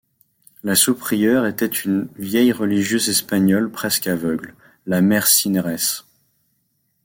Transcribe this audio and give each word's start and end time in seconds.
La 0.63 0.73
sous-prieure 0.73 1.45
était 1.45 1.67
une 1.67 2.07
vieille 2.17 2.51
religieuse 2.53 3.07
espagnole 3.09 3.71
presque 3.71 4.07
aveugle, 4.07 4.55
la 4.87 4.99
mère 4.99 5.27
Cineres. 5.27 6.03